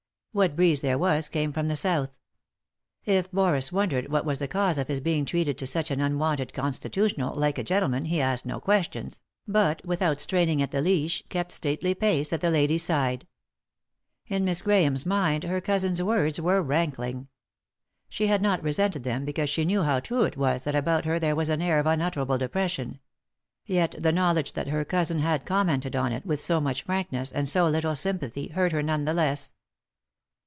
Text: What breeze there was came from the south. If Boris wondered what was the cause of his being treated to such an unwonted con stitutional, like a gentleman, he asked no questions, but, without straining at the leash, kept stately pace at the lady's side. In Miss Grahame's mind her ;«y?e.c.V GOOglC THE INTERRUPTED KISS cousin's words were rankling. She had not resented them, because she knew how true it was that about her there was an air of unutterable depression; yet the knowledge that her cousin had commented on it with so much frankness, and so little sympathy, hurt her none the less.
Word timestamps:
What 0.33 0.55
breeze 0.55 0.79
there 0.79 0.97
was 0.97 1.27
came 1.27 1.51
from 1.51 1.67
the 1.67 1.75
south. 1.75 2.17
If 3.03 3.29
Boris 3.33 3.69
wondered 3.73 4.09
what 4.09 4.23
was 4.23 4.39
the 4.39 4.47
cause 4.47 4.77
of 4.77 4.87
his 4.87 5.01
being 5.01 5.25
treated 5.25 5.57
to 5.57 5.67
such 5.67 5.91
an 5.91 5.99
unwonted 5.99 6.53
con 6.53 6.71
stitutional, 6.71 7.35
like 7.35 7.57
a 7.57 7.65
gentleman, 7.65 8.05
he 8.05 8.21
asked 8.21 8.45
no 8.45 8.61
questions, 8.61 9.19
but, 9.45 9.85
without 9.85 10.21
straining 10.21 10.61
at 10.61 10.71
the 10.71 10.79
leash, 10.79 11.21
kept 11.27 11.51
stately 11.51 11.93
pace 11.93 12.31
at 12.31 12.39
the 12.39 12.49
lady's 12.49 12.83
side. 12.83 13.27
In 14.27 14.45
Miss 14.45 14.61
Grahame's 14.61 15.05
mind 15.05 15.43
her 15.43 15.49
;«y?e.c.V 15.49 15.57
GOOglC 15.57 15.65
THE 15.65 15.65
INTERRUPTED 15.65 15.65
KISS 15.65 15.73
cousin's 15.73 16.03
words 16.03 16.39
were 16.39 16.61
rankling. 16.61 17.27
She 18.07 18.27
had 18.27 18.41
not 18.41 18.63
resented 18.63 19.03
them, 19.03 19.25
because 19.25 19.49
she 19.49 19.65
knew 19.65 19.83
how 19.83 19.99
true 19.99 20.23
it 20.23 20.37
was 20.37 20.63
that 20.63 20.75
about 20.75 21.03
her 21.03 21.19
there 21.19 21.35
was 21.35 21.49
an 21.49 21.61
air 21.61 21.77
of 21.77 21.85
unutterable 21.85 22.37
depression; 22.37 22.99
yet 23.65 23.95
the 23.99 24.13
knowledge 24.13 24.53
that 24.53 24.67
her 24.69 24.85
cousin 24.85 25.19
had 25.19 25.45
commented 25.45 25.93
on 25.97 26.13
it 26.13 26.25
with 26.25 26.39
so 26.39 26.61
much 26.61 26.83
frankness, 26.83 27.33
and 27.33 27.49
so 27.49 27.65
little 27.65 27.97
sympathy, 27.97 28.47
hurt 28.47 28.71
her 28.71 28.81
none 28.81 29.03
the 29.03 29.13
less. 29.13 29.51